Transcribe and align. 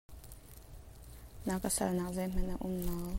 Na 1.45 1.55
ka 1.61 1.69
salnak 1.75 2.13
zeihmanh 2.15 2.53
a 2.53 2.57
um 2.67 2.75
lo. 2.85 2.95